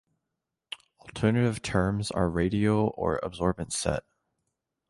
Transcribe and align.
Alternative 1.01 1.61
terms 1.61 2.09
are 2.09 2.27
radial 2.27 2.91
or 2.97 3.19
absorbent 3.21 3.71
set. 3.71 4.03